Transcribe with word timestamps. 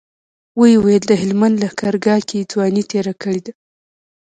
ويې 0.59 0.75
ويل 0.85 1.03
د 1.07 1.13
هلمند 1.21 1.55
لښکرګاه 1.61 2.21
کې 2.29 2.47
ځواني 2.51 2.83
تېره 2.91 3.13
کړې 3.21 3.39
ده. 3.45 3.53